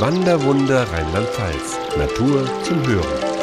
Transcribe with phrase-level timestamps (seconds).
[0.00, 1.78] Wanderwunder Rheinland-Pfalz.
[1.96, 3.34] Natur zum Hören.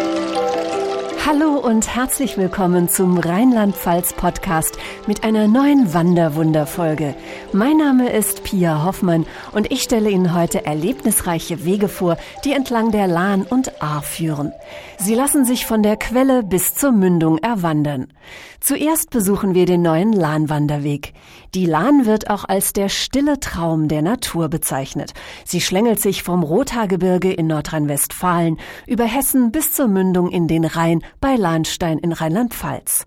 [1.26, 4.78] Hallo und herzlich willkommen zum Rheinland-Pfalz-Podcast
[5.08, 7.16] mit einer neuen Wanderwunderfolge.
[7.54, 12.92] Mein Name ist Pia Hoffmann und ich stelle Ihnen heute erlebnisreiche Wege vor, die entlang
[12.92, 14.52] der Lahn und Ahr führen.
[14.98, 18.12] Sie lassen sich von der Quelle bis zur Mündung erwandern.
[18.60, 21.14] Zuerst besuchen wir den neuen Lahnwanderweg.
[21.54, 25.14] Die Lahn wird auch als der stille Traum der Natur bezeichnet.
[25.44, 31.04] Sie schlängelt sich vom Rothaargebirge in Nordrhein-Westfalen über Hessen bis zur Mündung in den Rhein
[31.20, 33.06] bei Lahnstein in Rheinland-Pfalz.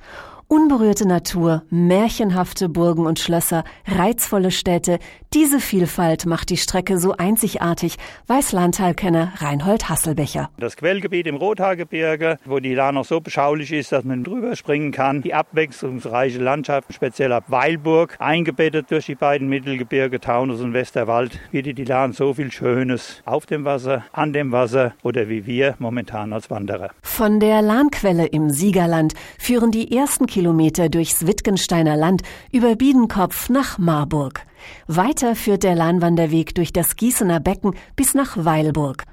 [0.54, 5.00] Unberührte Natur, märchenhafte Burgen und Schlösser, reizvolle Städte,
[5.32, 7.96] diese Vielfalt macht die Strecke so einzigartig,
[8.28, 10.48] weiß Landteilkenner Reinhold Hasselbecher.
[10.59, 14.92] Das Quellgebiet im Rothaargebirge, wo die Lahn noch so beschaulich ist, dass man drüber springen
[14.92, 15.22] kann.
[15.22, 21.78] Die abwechslungsreiche Landschaft, speziell ab Weilburg, eingebettet durch die beiden Mittelgebirge Taunus und Westerwald, bietet
[21.78, 26.32] die Lahn so viel Schönes auf dem Wasser, an dem Wasser oder wie wir momentan
[26.32, 26.90] als Wanderer.
[27.02, 30.43] Von der Lahnquelle im Siegerland führen die ersten Kilometer
[30.90, 34.42] durchs Wittgensteiner Land über Biedenkopf nach Marburg.
[34.86, 39.04] Weiter führt der Lahnwanderweg durch das Gießener Becken bis nach Weilburg.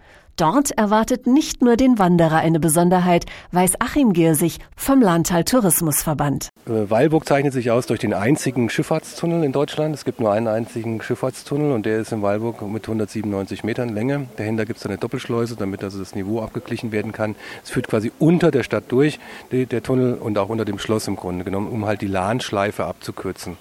[0.41, 6.49] Dort erwartet nicht nur den Wanderer eine Besonderheit, weiß Achim Giersig vom Lahntal Tourismusverband.
[6.65, 9.93] Äh, Weilburg zeichnet sich aus durch den einzigen Schifffahrtstunnel in Deutschland.
[9.93, 14.29] Es gibt nur einen einzigen Schifffahrtstunnel und der ist in Weilburg mit 197 Metern Länge.
[14.37, 17.35] Dahinter gibt es eine Doppelschleuse, damit also das Niveau abgeglichen werden kann.
[17.63, 19.19] Es führt quasi unter der Stadt durch,
[19.51, 23.57] der Tunnel und auch unter dem Schloss im Grunde genommen, um halt die Lahnschleife abzukürzen.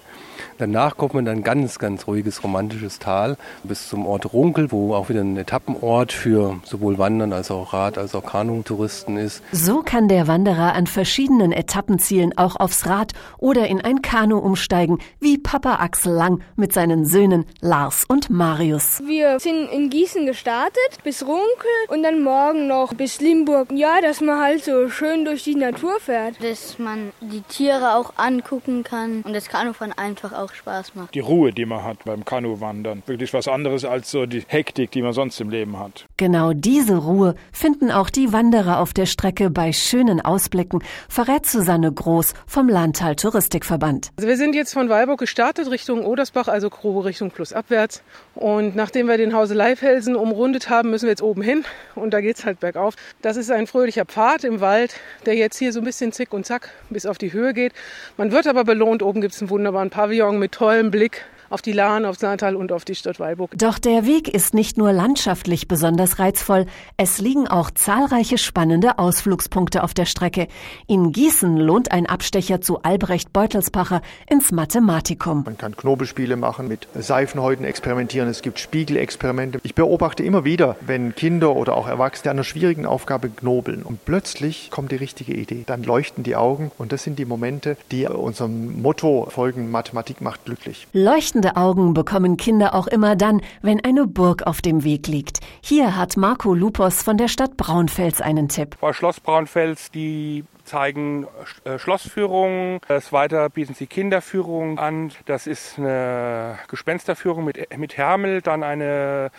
[0.61, 5.09] Danach kommt man dann ganz, ganz ruhiges, romantisches Tal bis zum Ort Runkel, wo auch
[5.09, 9.41] wieder ein Etappenort für sowohl Wandern als auch Rad- als auch Kanutouristen ist.
[9.51, 14.99] So kann der Wanderer an verschiedenen Etappenzielen auch aufs Rad oder in ein Kanu umsteigen,
[15.19, 19.01] wie Papa Axel Lang mit seinen Söhnen Lars und Marius.
[19.03, 21.41] Wir sind in Gießen gestartet bis Runkel
[21.87, 23.69] und dann morgen noch bis Limburg.
[23.73, 26.35] Ja, dass man halt so schön durch die Natur fährt.
[26.43, 31.15] Dass man die Tiere auch angucken kann und das Kanufahren einfach auch Spaß macht.
[31.15, 33.03] Die Ruhe, die man hat beim Kanuwandern.
[33.05, 36.05] Wirklich was anderes als so die Hektik, die man sonst im Leben hat.
[36.17, 41.91] Genau diese Ruhe finden auch die Wanderer auf der Strecke bei schönen Ausblicken, verrät Susanne
[41.91, 44.11] Groß vom Landtal Touristikverband.
[44.17, 48.03] Also wir sind jetzt von Weilburg gestartet Richtung Odersbach, also grobe Richtung flussabwärts.
[48.35, 52.21] Und nachdem wir den Hause Leifhelsen umrundet haben, müssen wir jetzt oben hin und da
[52.21, 52.95] geht es halt bergauf.
[53.21, 54.95] Das ist ein fröhlicher Pfad im Wald,
[55.25, 57.73] der jetzt hier so ein bisschen zick und zack bis auf die Höhe geht.
[58.17, 61.73] Man wird aber belohnt, oben gibt es einen wunderbaren Pavillon mit tollem Blick auf die
[61.73, 63.51] Lahn, auf Saartal und auf die Stadt Weilburg.
[63.57, 66.65] Doch der Weg ist nicht nur landschaftlich besonders reizvoll,
[66.97, 70.47] es liegen auch zahlreiche spannende Ausflugspunkte auf der Strecke.
[70.87, 75.43] In Gießen lohnt ein Abstecher zu Albrecht Beutelspacher ins Mathematikum.
[75.45, 79.59] Man kann Knobelspiele machen, mit Seifenhäuten experimentieren, es gibt Spiegelexperimente.
[79.63, 84.05] Ich beobachte immer wieder, wenn Kinder oder auch Erwachsene an einer schwierigen Aufgabe knobeln und
[84.05, 85.63] plötzlich kommt die richtige Idee.
[85.65, 90.45] Dann leuchten die Augen und das sind die Momente, die unserem Motto folgen, Mathematik macht
[90.45, 90.87] glücklich.
[90.93, 95.39] Leuchten Leuchtende Augen bekommen Kinder auch immer dann, wenn eine Burg auf dem Weg liegt.
[95.61, 98.77] Hier hat Marco Lupos von der Stadt Braunfels einen Tipp.
[98.79, 101.27] Bei Schloss Braunfels die zeigen
[101.65, 102.79] äh, Schlossführungen.
[102.87, 105.11] Das weiter bieten sie Kinderführungen an.
[105.25, 109.31] Das ist eine Gespensterführung mit, mit Hermel, dann eine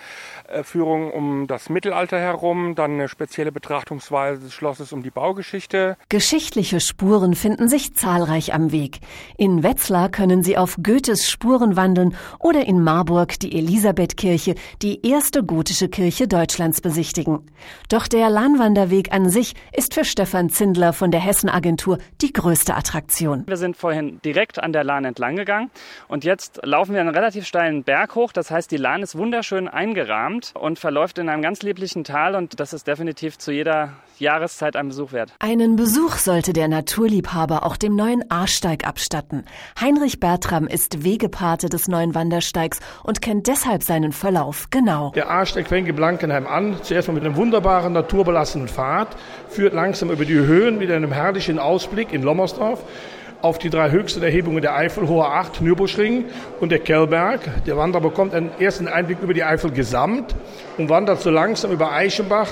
[0.49, 5.97] äh, Führung um das Mittelalter herum, dann eine spezielle Betrachtungsweise des Schlosses um die Baugeschichte.
[6.11, 9.01] Geschichtliche Spuren finden sich zahlreich am Weg.
[9.39, 15.43] In Wetzlar können Sie auf Goethes Spuren wandeln oder in Marburg die Elisabethkirche, die erste
[15.43, 17.51] gotische Kirche Deutschlands besichtigen.
[17.89, 23.45] Doch der Lahnwanderweg an sich ist für Stefan Zindler von der Hessenagentur die größte Attraktion.
[23.47, 25.71] Wir sind vorhin direkt an der Lahn entlang gegangen
[26.09, 28.33] und jetzt laufen wir einen relativ steilen Berg hoch.
[28.33, 32.61] Das heißt, die Lahn ist wunderschön eingerahmt und verläuft in einem ganz lieblichen Tal und
[32.61, 35.33] das ist definitiv zu jeder Jahreszeit ein Besuch wert.
[35.39, 39.45] Einen Besuch sollte der Naturliebhaber auch dem neuen Ahrsteig abstatten.
[39.81, 45.13] Heinrich Bertram ist Wegepate des neuen Wandersteigs und kennt deshalb seinen Verlauf genau.
[45.15, 49.09] Der Ahrsteig fängt in Blankenheim an, zuerst mal mit einem wunderbaren naturbelassenen Pfad,
[49.49, 52.85] führt langsam über die Höhen mit einem herrlichen Ausblick in Lommersdorf
[53.43, 56.27] auf die drei höchsten Erhebungen der Eifel, Hohe Acht, Nürburgring
[56.61, 57.41] und der Kellberg.
[57.67, 60.35] Der Wanderer bekommt einen ersten Einblick über die Eifel gesamt
[60.79, 62.49] und wandert so langsam über Eichenbach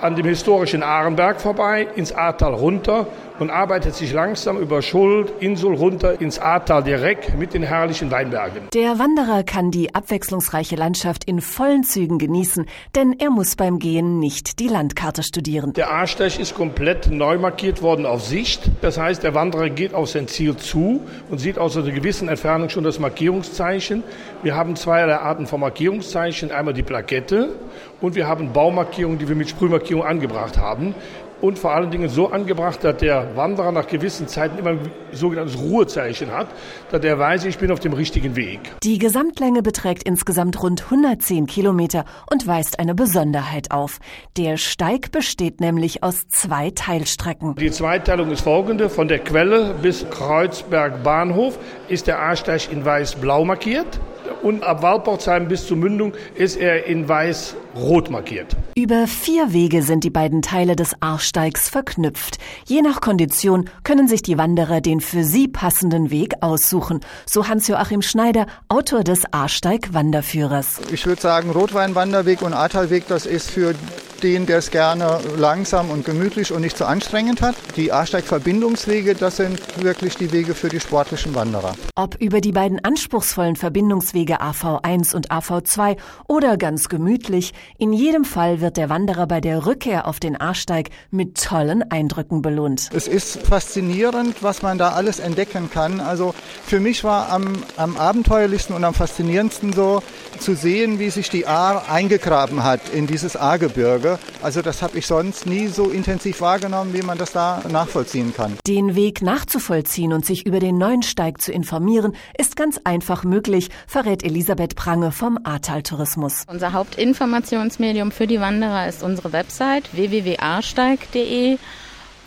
[0.00, 3.06] an dem historischen Ahrenberg vorbei, ins Ahrtal runter
[3.40, 8.68] und arbeitet sich langsam über Schuld, Insel runter ins Ahrtal direkt mit den herrlichen Weinbergen.
[8.74, 14.18] Der Wanderer kann die abwechslungsreiche Landschaft in vollen Zügen genießen, denn er muss beim Gehen
[14.18, 15.72] nicht die Landkarte studieren.
[15.72, 18.70] Der Ahrsteig ist komplett neu markiert worden auf Sicht.
[18.82, 21.00] Das heißt, der Wanderer geht auf sein Ziel zu
[21.30, 24.02] und sieht aus einer gewissen Entfernung schon das Markierungszeichen.
[24.42, 26.52] Wir haben zwei Arten von Markierungszeichen.
[26.52, 27.54] Einmal die Plakette
[28.02, 30.94] und wir haben Baumarkierungen, die wir mit Sprühmarkierung angebracht haben
[31.40, 35.58] und vor allen Dingen so angebracht, dass der Wanderer nach gewissen Zeiten immer ein sogenanntes
[35.58, 36.48] Ruhezeichen hat,
[36.90, 38.60] dass er weiß, ich bin auf dem richtigen Weg.
[38.82, 43.98] Die Gesamtlänge beträgt insgesamt rund 110 Kilometer und weist eine Besonderheit auf.
[44.36, 47.54] Der Steig besteht nämlich aus zwei Teilstrecken.
[47.56, 48.90] Die Zweiteilung ist folgende.
[48.90, 51.58] Von der Quelle bis Kreuzberg Bahnhof
[51.88, 54.00] ist der A-Steig in weiß-blau markiert
[54.42, 58.56] und ab Walporzheim bis zur Mündung ist er in weiß-rot markiert.
[58.76, 62.38] Über vier Wege sind die beiden Teile des Arsteigs verknüpft.
[62.66, 68.02] Je nach Kondition können sich die Wanderer den für sie passenden Weg aussuchen, so Hans-Joachim
[68.02, 70.80] Schneider, Autor des Arsteig-Wanderführers.
[70.92, 73.74] Ich würde sagen, Rotweinwanderweg und Ahrtalweg, das ist für
[74.22, 77.54] den, der es gerne langsam und gemütlich und nicht zu so anstrengend hat.
[77.76, 81.74] Die Arsteig-Verbindungswege, das sind wirklich die Wege für die sportlichen Wanderer.
[81.94, 85.96] Ob über die beiden anspruchsvollen Verbindungswege AV1 und AV2
[86.28, 90.90] oder ganz gemütlich, in jedem Fall wird der Wanderer bei der Rückkehr auf den Arsteig
[91.10, 92.90] mit tollen Eindrücken belohnt.
[92.92, 96.00] Es ist faszinierend, was man da alles entdecken kann.
[96.00, 96.34] Also
[96.66, 100.02] für mich war am, am abenteuerlichsten und am faszinierendsten so
[100.38, 104.09] zu sehen, wie sich die Ahr eingegraben hat in dieses Ahrgebirge.
[104.42, 108.56] Also das habe ich sonst nie so intensiv wahrgenommen, wie man das da nachvollziehen kann.
[108.66, 113.68] Den Weg nachzuvollziehen und sich über den neuen Steig zu informieren, ist ganz einfach möglich,
[113.86, 116.44] verrät Elisabeth Prange vom Ahrtal Tourismus.
[116.48, 121.58] Unser Hauptinformationsmedium für die Wanderer ist unsere Website www.ahrsteig.de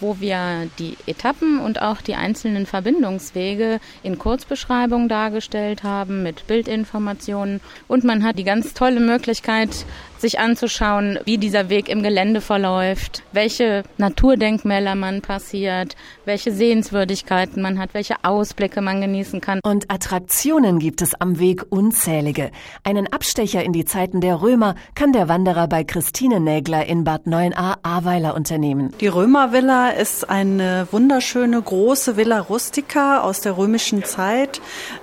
[0.03, 7.61] wo wir die Etappen und auch die einzelnen Verbindungswege in Kurzbeschreibung dargestellt haben mit Bildinformationen.
[7.87, 9.85] Und man hat die ganz tolle Möglichkeit,
[10.23, 17.77] sich anzuschauen, wie dieser Weg im Gelände verläuft, welche Naturdenkmäler man passiert, welche Sehenswürdigkeiten man
[17.77, 19.59] hat, welche Ausblicke man genießen kann.
[19.63, 22.51] Und Attraktionen gibt es am Weg unzählige.
[22.85, 27.27] Einen Abstecher in die Zeiten der Römer kann der Wanderer bei Christine Nägler in Bad
[27.27, 28.93] 9a Ahrweiler unternehmen.
[29.01, 34.61] Die Römervilla ist eine wunderschöne große Villa Rustica aus der römischen Zeit,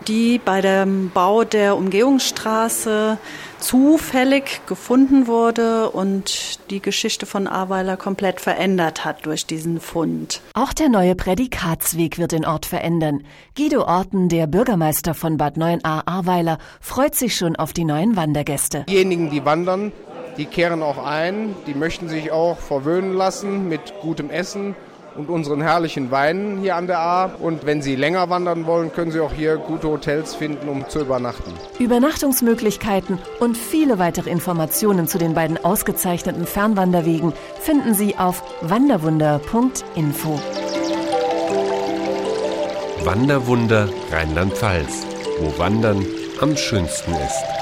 [0.08, 3.18] die bei dem Bau der Umgehungsstraße
[3.60, 10.40] zufällig gefunden wurde und die Geschichte von Ahrweiler komplett verändert hat durch diesen Fund.
[10.54, 13.22] Auch der neue Prädikatsweg wird den Ort verändern.
[13.56, 18.84] Guido Orten, der Bürgermeister von Bad 9a Ahrweiler, freut sich schon auf die neuen Wandergäste.
[18.88, 19.92] Diejenigen, die wandern,
[20.36, 24.74] die kehren auch ein, die möchten sich auch verwöhnen lassen mit gutem Essen
[25.16, 27.32] und unseren herrlichen Weinen hier an der Ahr.
[27.40, 31.00] Und wenn Sie länger wandern wollen, können Sie auch hier gute Hotels finden, um zu
[31.00, 31.52] übernachten.
[31.78, 40.40] Übernachtungsmöglichkeiten und viele weitere Informationen zu den beiden ausgezeichneten Fernwanderwegen finden Sie auf wanderwunder.info.
[43.04, 45.06] Wanderwunder Rheinland-Pfalz,
[45.40, 46.04] wo Wandern
[46.40, 47.59] am schönsten ist.